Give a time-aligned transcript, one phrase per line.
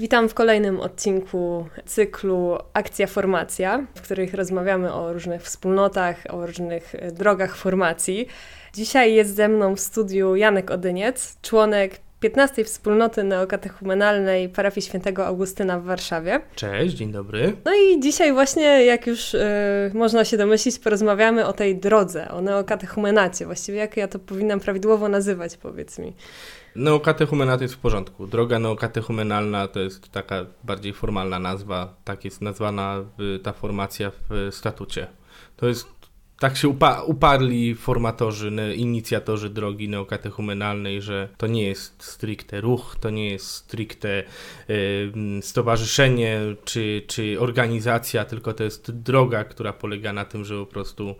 [0.00, 6.94] Witam w kolejnym odcinku cyklu Akcja Formacja, w których rozmawiamy o różnych wspólnotach, o różnych
[7.12, 8.26] drogach formacji.
[8.74, 15.78] Dzisiaj jest ze mną w studiu Janek Odyniec, członek 15 Wspólnoty Neokatechumenalnej Parafii Świętego Augustyna
[15.78, 16.40] w Warszawie.
[16.54, 17.56] Cześć, dzień dobry.
[17.64, 19.40] No i dzisiaj właśnie, jak już y,
[19.94, 23.46] można się domyślić, porozmawiamy o tej drodze, o neokatechumenacie.
[23.46, 26.12] Właściwie jak ja to powinnam prawidłowo nazywać, powiedz mi.
[26.76, 28.26] Neokatechumenat jest w porządku.
[28.26, 31.94] Droga neokatechumenalna to jest taka bardziej formalna nazwa.
[32.04, 33.04] Tak jest nazwana
[33.42, 35.06] ta formacja w statucie.
[35.56, 36.00] To jest
[36.40, 43.10] tak się upa uparli formatorzy, inicjatorzy drogi neokatechumenalnej, że to nie jest stricte ruch, to
[43.10, 44.22] nie jest stricte
[44.70, 50.66] y, stowarzyszenie czy, czy organizacja, tylko to jest droga, która polega na tym, że po
[50.66, 51.14] prostu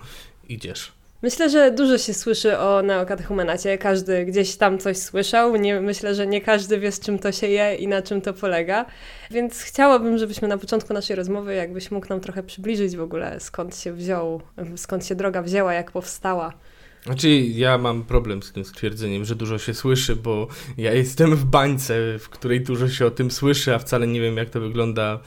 [0.49, 0.93] idziesz.
[1.23, 3.79] Myślę, że dużo się słyszy o neokatechumenacie.
[3.79, 5.57] Każdy gdzieś tam coś słyszał.
[5.57, 8.35] Nie, myślę, że nie każdy wie, z czym to się je i na czym to
[8.35, 8.87] polega.
[9.31, 13.77] Więc chciałabym, żebyśmy na początku naszej rozmowy, jakbyś mógł nam trochę przybliżyć w ogóle, skąd
[13.77, 14.43] się wziął,
[14.77, 16.53] skąd się droga wzięła, jak powstała.
[17.05, 20.49] Znaczy, ja mam problem z tym stwierdzeniem, że dużo się słyszy, bo
[20.79, 24.37] ja jestem w bańce, w której dużo się o tym słyszy, a wcale nie wiem,
[24.37, 25.21] jak to wygląda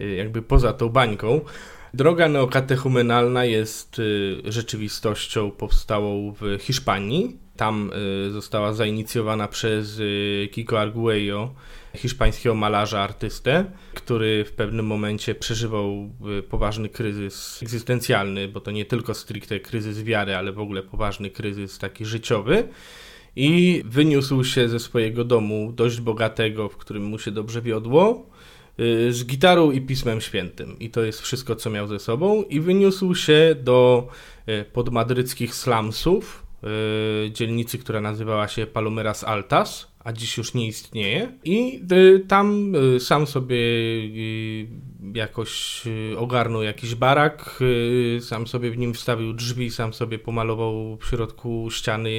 [0.00, 1.40] y, jakby poza tą bańką.
[1.94, 7.36] Droga neokatechumenalna jest y, rzeczywistością powstałą w Hiszpanii.
[7.56, 7.90] Tam
[8.26, 11.54] y, została zainicjowana przez y, Kiko Arguello,
[11.96, 16.10] hiszpańskiego malarza, artystę, który w pewnym momencie przeżywał
[16.48, 21.78] poważny kryzys egzystencjalny, bo to nie tylko stricte kryzys wiary, ale w ogóle poważny kryzys
[21.78, 22.68] taki życiowy.
[23.36, 28.29] I wyniósł się ze swojego domu dość bogatego, w którym mu się dobrze wiodło,
[29.10, 30.78] z gitarą i pismem świętym.
[30.78, 32.42] I to jest wszystko, co miał ze sobą.
[32.42, 34.08] I wyniósł się do
[34.48, 36.46] y, podmadryckich slumsów,
[37.26, 41.32] y, dzielnicy, która nazywała się Palomeras Altas, a dziś już nie istnieje.
[41.44, 41.80] I
[42.28, 43.56] tam sam sobie
[45.14, 45.82] jakoś
[46.16, 47.60] ogarnął jakiś barak,
[48.20, 52.10] sam sobie w nim wstawił drzwi, sam sobie pomalował w środku ściany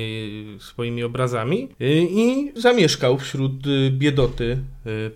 [0.59, 1.68] swoimi obrazami
[2.09, 3.53] i zamieszkał wśród
[3.90, 4.63] biedoty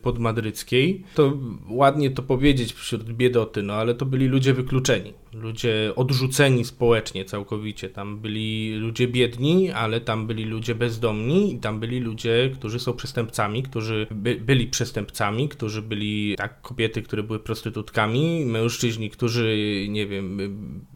[0.02, 1.04] podmadryckiej.
[1.16, 1.34] To
[1.70, 7.90] ładnie to powiedzieć wśród biedoty, no ale to byli ludzie wykluczeni, ludzie odrzuceni społecznie całkowicie.
[7.90, 12.94] Tam byli ludzie biedni, ale tam byli ludzie bezdomni i tam byli ludzie, którzy są
[12.94, 19.58] przestępcami, którzy by, byli przestępcami, którzy byli tak kobiety, które były prostytutkami, mężczyźni, którzy
[19.90, 20.40] nie wiem,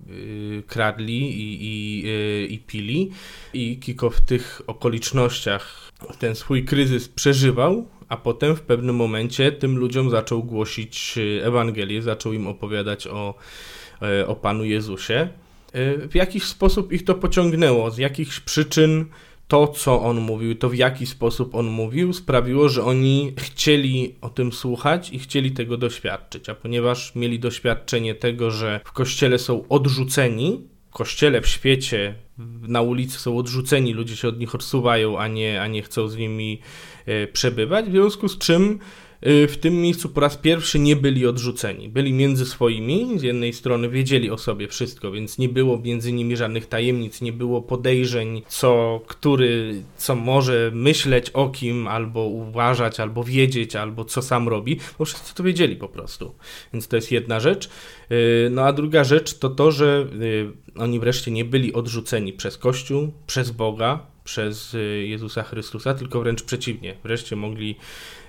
[0.07, 3.11] yy, kradli i, i, yy, i pili.
[3.53, 9.77] I Kiko w tych okolicznościach ten swój kryzys przeżywał, a potem w pewnym momencie tym
[9.77, 13.88] ludziom zaczął głosić y, Ewangelię, zaczął im opowiadać o, y,
[14.28, 15.30] o Panu Jezusie.
[15.76, 19.06] Y, w jakiś sposób ich to pociągnęło, z jakichś przyczyn
[19.48, 24.30] to, co on mówił, to w jaki sposób on mówił, sprawiło, że oni chcieli o
[24.30, 26.50] tym słuchać i chcieli tego doświadczyć.
[26.50, 32.16] A ponieważ mieli doświadczenie tego, że w kościele są odrzuceni, w kościele, w świecie,
[32.62, 36.18] na ulicy są odrzuceni, ludzie się od nich odsuwają, a nie, a nie chcą z
[36.18, 36.60] nimi
[37.06, 38.80] e, przebywać, w związku z czym
[39.22, 41.90] w tym miejscu po raz pierwszy nie byli odrzuceni.
[41.90, 46.38] Byli między swoimi, z jednej strony wiedzieli o sobie wszystko, więc nie było między nimi
[46.38, 53.24] żadnych tajemnic, nie było podejrzeń, co który, co może myśleć o kim, albo uważać, albo
[53.24, 56.36] wiedzieć, albo co sam robi, bo wszyscy to wiedzieli po prostu.
[56.74, 57.69] Więc to jest jedna rzecz.
[58.12, 62.57] Y, no a druga rzecz to to, że y, oni wreszcie nie byli odrzuceni przez
[62.57, 66.96] Kościół, przez Boga, przez Jezusa Chrystusa, tylko wręcz przeciwnie.
[67.03, 67.75] Wreszcie mogli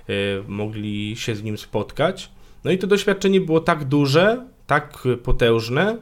[0.47, 2.31] mogli się z nim spotkać.
[2.63, 5.97] No i to doświadczenie było tak duże, tak potężne,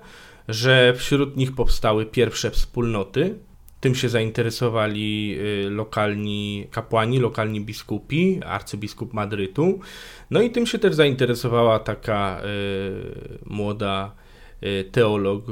[0.47, 3.35] że wśród nich powstały pierwsze wspólnoty.
[3.79, 9.79] Tym się zainteresowali y, lokalni kapłani, lokalni biskupi, arcybiskup Madrytu.
[10.31, 14.15] No i tym się też zainteresowała taka y, młoda
[14.91, 15.43] teolog,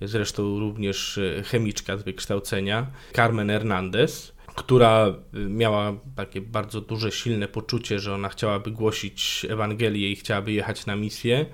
[0.00, 7.98] zresztą również chemiczka z wykształcenia, Carmen Hernandez która y, miała takie bardzo duże, silne poczucie,
[7.98, 11.46] że ona chciałaby głosić Ewangelię i chciałaby jechać na misję.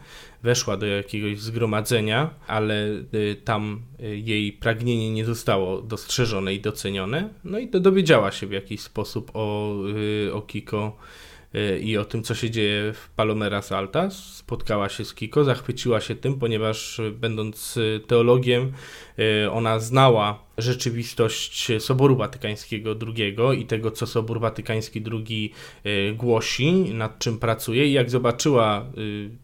[0.43, 7.29] Weszła do jakiegoś zgromadzenia, ale y, tam y, jej pragnienie nie zostało dostrzeżone i docenione.
[7.45, 9.75] No i dowiedziała się w jakiś sposób o,
[10.33, 10.97] o Kiko
[11.81, 14.35] i o tym, co się dzieje w Palomeras Altas.
[14.35, 18.73] Spotkała się z Kiko, zachwyciła się tym, ponieważ będąc teologiem,
[19.53, 25.53] ona znała rzeczywistość Soboru Watykańskiego II i tego, co Sobór Watykański II
[26.15, 27.87] głosi, nad czym pracuje.
[27.87, 28.87] I jak zobaczyła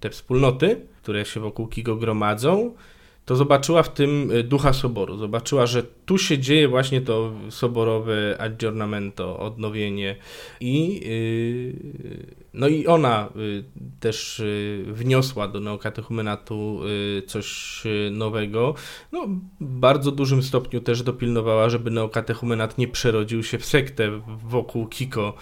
[0.01, 2.75] te wspólnoty, które się wokół Kiko gromadzą,
[3.25, 5.17] to zobaczyła w tym y, ducha soboru.
[5.17, 10.17] Zobaczyła, że tu się dzieje właśnie to soborowe aggiornamento, odnowienie
[10.61, 13.65] i yy, no i ona y,
[14.01, 16.81] też y, wniosła do neokatechumenatu
[17.19, 18.75] y, coś nowego.
[19.13, 19.27] No,
[19.61, 25.35] w bardzo dużym stopniu też dopilnowała, żeby neokatechumenat nie przerodził się w sektę wokół Kiko,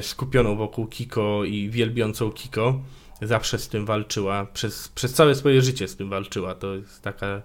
[0.00, 2.80] skupioną wokół Kiko i wielbiącą Kiko
[3.22, 6.54] zawsze z tym walczyła, przez, przez całe swoje życie z tym walczyła.
[6.54, 7.42] To jest taka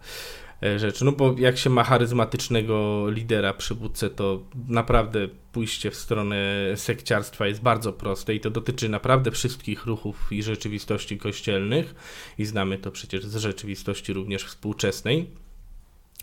[0.64, 1.02] e, rzecz.
[1.02, 6.38] No bo jak się ma charyzmatycznego lidera, przywódcę, to naprawdę pójście w stronę
[6.76, 11.96] sekciarstwa jest bardzo proste i to dotyczy naprawdę wszystkich ruchów i rzeczywistości kościelnych
[12.38, 15.47] i znamy to przecież z rzeczywistości również współczesnej.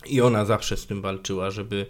[0.07, 1.85] I ona zawsze z tym walczyła, żeby,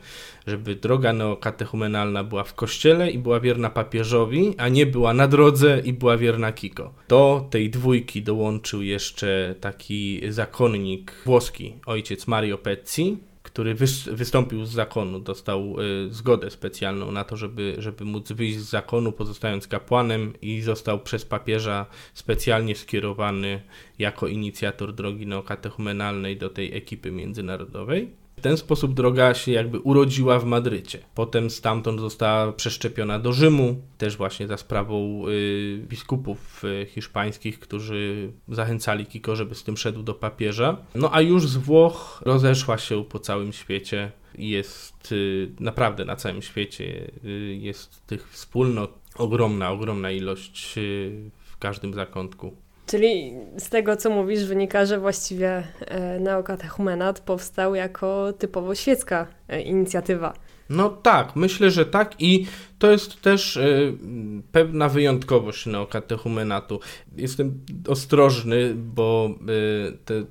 [0.47, 5.81] żeby droga neokatechumenalna była w kościele i była wierna papieżowi, a nie była na drodze
[5.85, 6.93] i była wierna Kiko.
[7.07, 13.75] Do tej dwójki dołączył jeszcze taki zakonnik włoski, ojciec Mario Pezzi, który
[14.11, 19.11] wystąpił z zakonu, dostał y, zgodę specjalną na to, żeby, żeby móc wyjść z zakonu,
[19.11, 23.61] pozostając kapłanem i został przez papieża specjalnie skierowany
[23.99, 28.24] jako inicjator drogi neokatechumenalnej do tej ekipy międzynarodowej.
[28.45, 30.99] Ten sposób droga się jakby urodziła w Madrycie.
[31.15, 38.31] Potem stamtąd została przeszczepiona do Rzymu, też właśnie za sprawą y, biskupów y, hiszpańskich, którzy
[38.47, 40.77] zachęcali Kiko, żeby z tym szedł do papieża.
[40.95, 44.11] No a już z Włoch rozeszła się po całym świecie.
[44.37, 47.29] Jest y, naprawdę na całym świecie y,
[47.61, 52.55] jest tych wspólnot ogromna, ogromna ilość y, w każdym zakątku.
[52.85, 59.61] Czyli z tego, co mówisz, wynika, że właściwie e, neokatechumenat powstał jako typowo świecka e,
[59.61, 60.33] inicjatywa.
[60.69, 62.45] No tak, myślę, że tak i
[62.79, 63.93] to jest też y,
[64.51, 66.79] pewna wyjątkowość neokatechumenatu.
[67.17, 69.29] Jestem ostrożny, bo
[70.05, 70.25] te,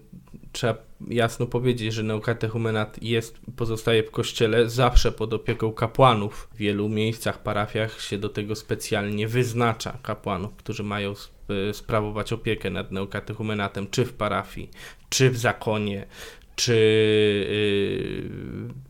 [0.52, 0.74] trzeba
[1.08, 6.48] jasno powiedzieć, że neokatechumenat jest, pozostaje w kościele zawsze pod opieką kapłanów.
[6.52, 11.14] W wielu miejscach, parafiach się do tego specjalnie wyznacza kapłanów, którzy mają
[11.72, 14.70] sprawować opiekę nad neokatechumenatem, czy w parafii,
[15.08, 16.06] czy w zakonie,
[16.56, 16.72] czy,
[17.50, 18.28] y,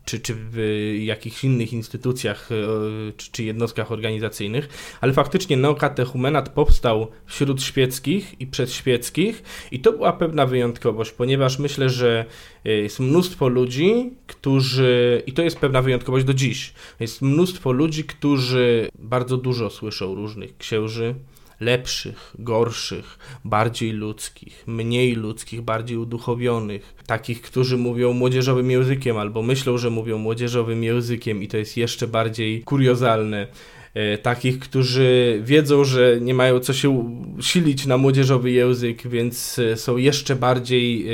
[0.05, 0.57] czy, czy w
[0.99, 8.47] jakichś innych instytucjach y, czy, czy jednostkach organizacyjnych, ale faktycznie neokatechumenat powstał wśród świeckich i
[8.47, 12.25] przedświeckich i to była pewna wyjątkowość, ponieważ myślę, że
[12.65, 18.03] y, jest mnóstwo ludzi, którzy, i to jest pewna wyjątkowość do dziś, jest mnóstwo ludzi,
[18.03, 21.15] którzy bardzo dużo słyszą różnych księży,
[21.59, 29.77] lepszych, gorszych, bardziej ludzkich, mniej ludzkich, bardziej uduchowionych, takich, którzy mówią młodzieżowym językiem albo myślą,
[29.77, 33.47] że mówią młodzieżowym językiem i to jest jeszcze bardziej kuriozalne.
[33.95, 39.77] E, takich, którzy wiedzą, że nie mają co się silić na młodzieżowy język, więc e,
[39.77, 41.11] są jeszcze bardziej, e,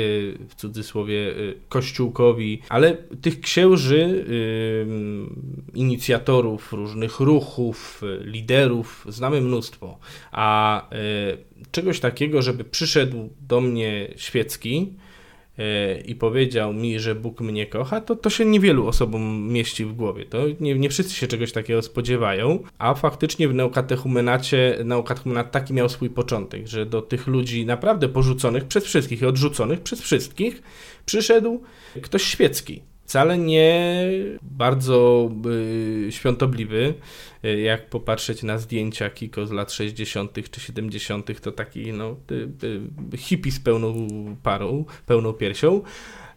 [0.48, 1.34] w cudzysłowie,
[1.68, 4.24] kościółkowi, ale tych księży,
[5.74, 9.98] inicjatorów różnych ruchów, liderów znamy mnóstwo,
[10.32, 10.88] a
[11.72, 14.92] czegoś takiego, żeby przyszedł do mnie świecki,
[16.06, 20.24] i powiedział mi, że Bóg mnie kocha, to to się niewielu osobom mieści w głowie.
[20.24, 25.88] To nie, nie wszyscy się czegoś takiego spodziewają, a faktycznie w neukatechumenacie, neukatechumenat taki miał
[25.88, 30.62] swój początek, że do tych ludzi naprawdę porzuconych przez wszystkich i odrzuconych przez wszystkich
[31.06, 31.62] przyszedł
[32.02, 34.06] ktoś świecki, wcale nie
[34.42, 35.30] bardzo
[36.06, 36.94] y, świątobliwy.
[37.44, 40.50] Y, jak popatrzeć na zdjęcia Kiko z lat 60.
[40.50, 42.48] czy 70., to taki no, y,
[43.14, 44.06] y, hippie z pełną
[44.42, 45.82] parą, pełną piersią.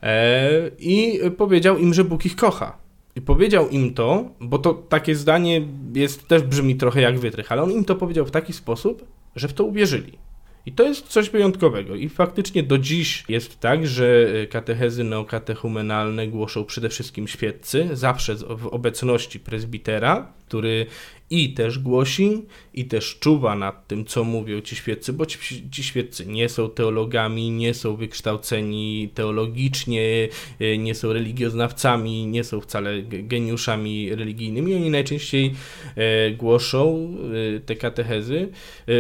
[0.03, 2.77] E, I powiedział im, że Bóg ich kocha.
[3.15, 7.63] I powiedział im to, bo to takie zdanie jest też brzmi trochę jak wytrych, ale
[7.63, 9.05] on im to powiedział w taki sposób,
[9.35, 10.17] że w to uwierzyli.
[10.65, 11.95] I to jest coś wyjątkowego.
[11.95, 18.35] I faktycznie do dziś jest tak, że e, katechezy neokatechumenalne głoszą przede wszystkim świeccy, zawsze
[18.35, 20.85] w obecności prezbitera, który
[21.29, 25.83] i też głosi, i też czuwa nad tym, co mówią ci świeccy, bo ci, ci
[25.83, 30.27] świeccy nie są teologami, nie są wykształceni teologicznie,
[30.59, 34.75] e, nie są religioznawcami, nie są wcale geniuszami religijnymi.
[34.75, 35.53] Oni najczęściej
[35.95, 37.13] e, głoszą
[37.55, 38.49] e, te katechezy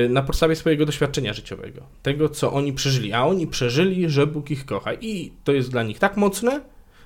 [0.09, 3.13] na podstawie swojego doświadczenia życiowego, tego, co oni przeżyli.
[3.13, 4.93] A oni przeżyli, że Bóg ich kocha.
[4.93, 6.61] I to jest dla nich tak mocne,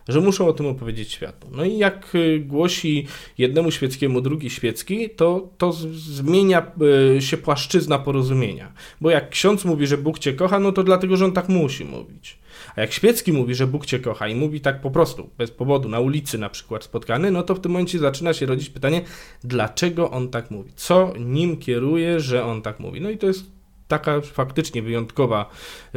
[0.10, 1.48] że muszą o tym opowiedzieć światu.
[1.52, 6.72] No i jak y, głosi jednemu świeckiemu drugi świecki, to, to zmienia
[7.18, 8.74] y, się płaszczyzna porozumienia.
[9.02, 11.86] Bo jak ksiądz mówi, że Bóg cię kocha, no to dlatego, że on tak musi
[11.86, 12.40] mówić.
[12.76, 15.90] A jak świecki mówi, że Bóg cię kocha i mówi tak po prostu, bez powodu,
[15.90, 19.02] na ulicy na przykład spotkany, no to w tym momencie zaczyna się rodzić pytanie,
[19.44, 20.72] dlaczego on tak mówi?
[20.76, 23.02] Co nim kieruje, że on tak mówi?
[23.02, 23.46] No i to jest
[23.88, 25.50] taka faktycznie wyjątkowa,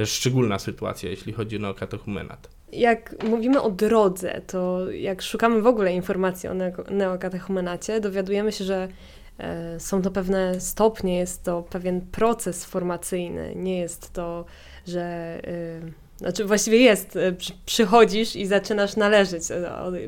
[0.04, 2.61] szczególna sytuacja, jeśli chodzi o katechumenat.
[2.72, 6.54] Jak mówimy o drodze, to jak szukamy w ogóle informacji o
[6.90, 8.88] neokatechumenacie, dowiadujemy się, że
[9.38, 13.52] e, są to pewne stopnie, jest to pewien proces formacyjny.
[13.56, 14.44] Nie jest to,
[14.86, 15.02] że
[15.44, 15.80] e,
[16.16, 17.36] znaczy właściwie jest, e,
[17.66, 19.42] przychodzisz i zaczynasz należeć,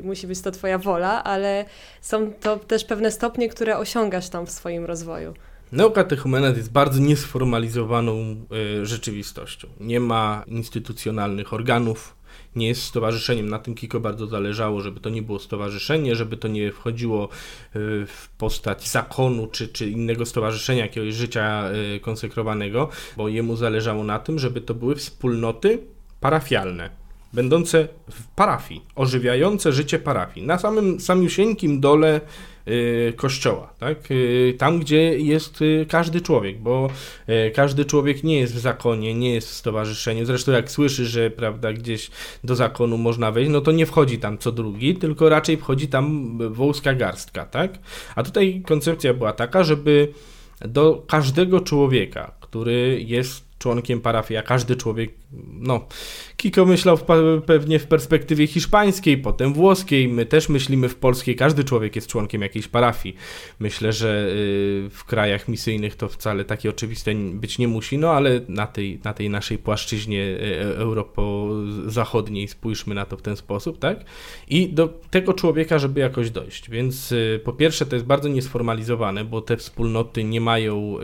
[0.03, 1.65] musi być to twoja wola, ale
[2.01, 5.33] są to też pewne stopnie, które osiągasz tam w swoim rozwoju.
[5.71, 8.35] Neokatechumenat jest bardzo niesformalizowaną
[8.81, 9.67] y, rzeczywistością.
[9.79, 12.15] Nie ma instytucjonalnych organów,
[12.55, 13.49] nie jest stowarzyszeniem.
[13.49, 17.29] Na tym Kiko bardzo zależało, żeby to nie było stowarzyszenie, żeby to nie wchodziło y,
[18.07, 24.19] w postać zakonu czy, czy innego stowarzyszenia, jakiegoś życia y, konsekrowanego, bo jemu zależało na
[24.19, 25.79] tym, żeby to były wspólnoty
[26.19, 27.04] parafialne
[27.35, 32.21] będące w parafii, ożywiające życie parafii, na samym samiusieńkim dole
[32.67, 34.11] y, kościoła, tak?
[34.11, 36.89] Y, tam, gdzie jest y, każdy człowiek, bo
[37.53, 40.25] każdy człowiek nie jest w zakonie, nie jest w stowarzyszeniu.
[40.25, 42.11] Zresztą jak słyszy, że prawda, gdzieś
[42.43, 46.37] do zakonu można wejść, no to nie wchodzi tam co drugi, tylko raczej wchodzi tam
[46.53, 47.79] wąska garstka, tak?
[48.15, 50.07] A tutaj koncepcja była taka, żeby
[50.61, 55.13] do każdego człowieka, który jest członkiem parafii, a każdy człowiek,
[55.65, 55.87] no,
[56.37, 56.97] Kiko myślał
[57.45, 62.41] pewnie w perspektywie hiszpańskiej, potem włoskiej, my też myślimy w polskiej, każdy człowiek jest członkiem
[62.41, 63.15] jakiejś parafii.
[63.59, 68.41] Myślę, że y, w krajach misyjnych to wcale takie oczywiste być nie musi, no ale
[68.47, 73.79] na tej, na tej naszej płaszczyźnie y, y, europo-zachodniej spójrzmy na to w ten sposób,
[73.79, 74.05] tak?
[74.49, 76.69] I do tego człowieka, żeby jakoś dojść.
[76.69, 80.97] Więc po pierwsze to jest bardzo niesformalizowane, bo te wspólnoty nie mają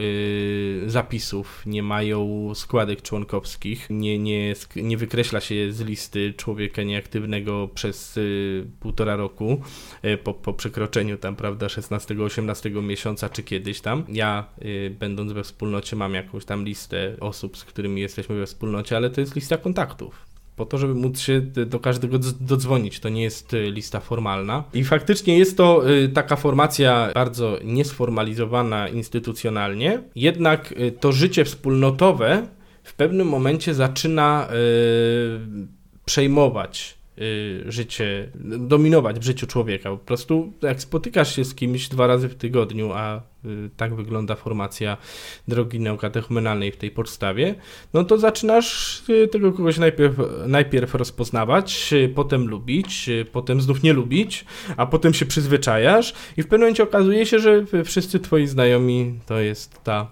[0.86, 8.17] zapisów, nie mają składek członkowskich, nie, nie, nie wykreśla się z listy człowieka nieaktywnego przez
[8.17, 9.62] y, półtora roku
[10.05, 14.03] y, po, po przekroczeniu tam, prawda, 16-18 miesiąca czy kiedyś tam.
[14.10, 18.98] Ja, y, będąc we wspólnocie, mam jakąś tam listę osób, z którymi jesteśmy we wspólnocie,
[18.98, 23.00] ale to jest lista kontaktów po to, żeby móc się do każdego dodzwonić.
[23.00, 24.63] To nie jest y, lista formalna.
[24.74, 32.48] I faktycznie jest to y, taka formacja bardzo niesformalizowana instytucjonalnie, jednak y, to życie wspólnotowe
[32.83, 34.47] w pewnym momencie zaczyna
[36.05, 39.89] przejmować Y, życie, dominować w życiu człowieka.
[39.89, 44.35] Po prostu jak spotykasz się z kimś dwa razy w tygodniu, a y, tak wygląda
[44.35, 44.97] formacja
[45.47, 47.55] drogi neokatechumenalnej w tej podstawie,
[47.93, 50.15] no to zaczynasz y, tego kogoś najpierw,
[50.47, 54.45] najpierw rozpoznawać, potem lubić, potem znów nie lubić,
[54.77, 59.39] a potem się przyzwyczajasz i w pewnym momencie okazuje się, że wszyscy twoi znajomi to
[59.39, 60.11] jest ta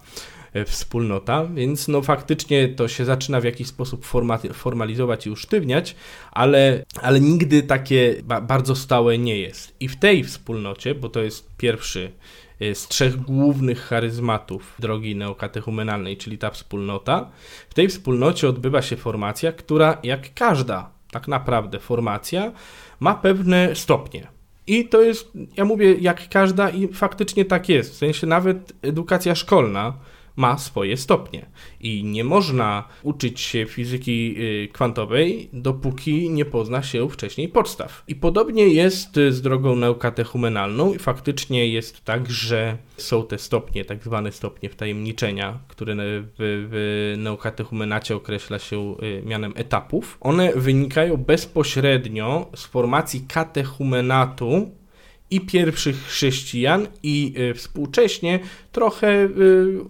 [0.65, 4.05] wspólnota, więc no faktycznie to się zaczyna w jakiś sposób
[4.53, 5.95] formalizować i usztywniać,
[6.31, 9.75] ale, ale nigdy takie ba bardzo stałe nie jest.
[9.79, 12.11] I w tej wspólnocie, bo to jest pierwszy
[12.59, 17.29] e, z trzech głównych charyzmatów drogi neokatechumenalnej, czyli ta wspólnota,
[17.69, 22.51] w tej wspólnocie odbywa się formacja, która jak każda tak naprawdę formacja
[22.99, 24.27] ma pewne stopnie.
[24.67, 27.93] I to jest, ja mówię, jak każda, i faktycznie tak jest.
[27.93, 29.93] W sensie nawet edukacja szkolna
[30.39, 31.45] ma swoje stopnie.
[31.79, 38.03] I nie można uczyć się fizyki y, kwantowej, dopóki nie pozna się wcześniej podstaw.
[38.07, 44.03] I podobnie jest z drogą neukatechumenalną i faktycznie jest tak, że są te stopnie, tak
[44.03, 50.17] zwane stopnie wtajemniczenia, które w, w neukatechumenacie określa się y, mianem etapów.
[50.21, 54.78] One wynikają bezpośrednio z formacji katechumenatu
[55.31, 58.39] i pierwszych chrześcijan, i y, współcześnie
[58.71, 59.29] trochę y,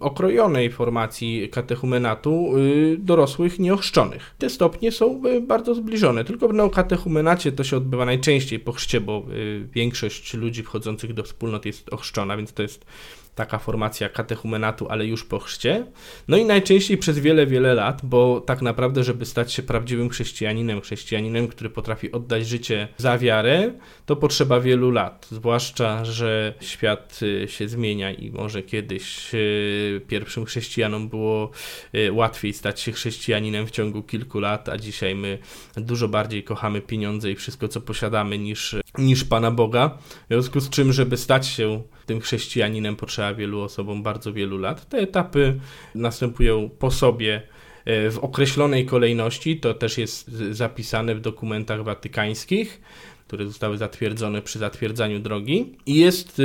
[0.00, 4.34] okrojonej formacji katechumenatu y, dorosłych nieochrzczonych.
[4.38, 9.26] Te stopnie są bardzo zbliżone, tylko w neokatechumenacie to się odbywa najczęściej po chrzcie, bo
[9.74, 12.84] większość ludzi wchodzących do wspólnot jest ochrzczona, więc to jest
[13.34, 15.86] taka formacja katechumenatu, ale już po chrzcie.
[16.28, 20.80] No i najczęściej przez wiele, wiele lat, bo tak naprawdę, żeby stać się prawdziwym chrześcijaninem,
[20.80, 23.72] chrześcijaninem, który potrafi oddać życie za wiarę,
[24.06, 25.26] to potrzeba wielu lat.
[25.30, 31.50] Zwłaszcza, że świat y, się zmienia i może kiedyś y, pierwszym chrześcijanom było
[31.94, 35.38] y, łatwiej stać się chrześcijaninem w ciągu kilku lat, a dzisiaj my
[35.76, 39.98] dużo bardziej kochamy pieniądze i wszystko, co posiadamy, niż, niż Pana Boga.
[40.24, 44.88] W związku z czym, żeby stać się tym chrześcijaninem potrzeba wielu osobom bardzo wielu lat.
[44.88, 45.60] Te etapy
[45.94, 47.42] następują po sobie
[47.84, 52.80] e, w określonej kolejności, to też jest zapisane w dokumentach watykańskich,
[53.26, 55.76] które zostały zatwierdzone przy zatwierdzaniu drogi.
[55.86, 56.42] I jest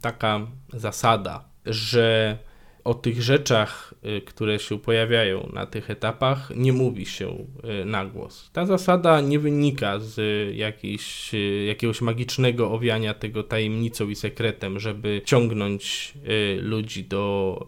[0.00, 2.38] taka zasada, że
[2.86, 7.46] o tych rzeczach, y, które się pojawiają na tych etapach, nie mówi się
[7.82, 8.50] y, na głos.
[8.52, 10.16] Ta zasada nie wynika z
[10.56, 16.14] jakiejś, y, jakiegoś magicznego owiania tego tajemnicą i sekretem, żeby ciągnąć
[16.62, 17.66] ludzi do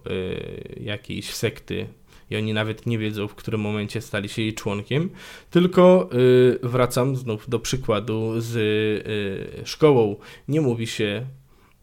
[0.81, 1.87] jakiejś sekty
[2.31, 5.11] i oni nawet nie wiedzą, w którym momencie stali się jej członkiem,
[5.51, 10.17] tylko y, wracam znów do przykładu z y, szkołą.
[10.49, 11.27] Nie mówi się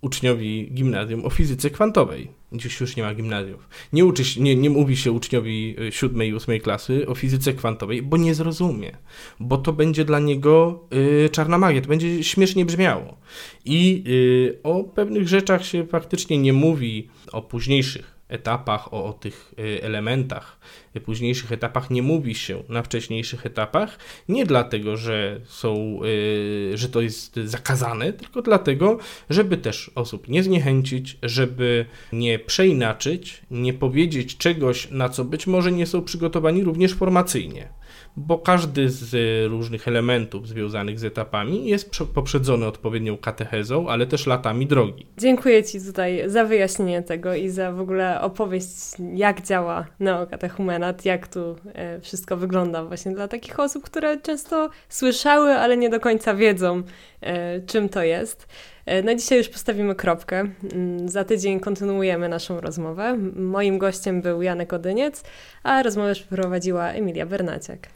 [0.01, 2.31] uczniowi gimnazjum o fizyce kwantowej.
[2.55, 3.69] Dziś już nie ma gimnazjów.
[3.93, 7.53] Nie, uczy się, nie, nie mówi się uczniowi y, siódmej i ósmej klasy o fizyce
[7.53, 8.97] kwantowej, bo nie zrozumie.
[9.39, 10.83] Bo to będzie dla niego
[11.25, 13.17] y, czarna magia, to będzie śmiesznie brzmiało.
[13.65, 19.53] I y, o pewnych rzeczach się faktycznie nie mówi, o późniejszych etapach, o, o tych
[19.59, 20.59] y, elementach,
[20.95, 26.89] y, późniejszych etapach nie mówi się na wcześniejszych etapach, nie dlatego, że są, y, że
[26.89, 28.97] to jest zakazane, tylko dlatego,
[29.29, 35.71] żeby też osób nie zniechęcić, żeby nie przeinaczyć, nie powiedzieć czegoś, na co być może
[35.71, 37.69] nie są przygotowani również formacyjnie
[38.17, 39.15] bo każdy z
[39.51, 45.07] różnych elementów związanych z etapami jest poprzedzony odpowiednią katechezą, ale też latami drogi.
[45.17, 48.67] Dziękuję Ci tutaj za wyjaśnienie tego i za w ogóle opowieść,
[49.13, 55.51] jak działa neokatechumenat, jak tu e, wszystko wygląda właśnie dla takich osób, które często słyszały,
[55.51, 56.83] ale nie do końca wiedzą,
[57.21, 58.47] e, czym to jest.
[58.85, 60.45] E, na dzisiaj już postawimy kropkę.
[60.73, 63.17] Mm, za tydzień kontynuujemy naszą rozmowę.
[63.35, 65.23] Moim gościem był Janek Odyniec,
[65.63, 67.95] a rozmowę przeprowadziła Emilia Bernaciak.